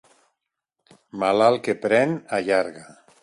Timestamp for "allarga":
2.41-2.89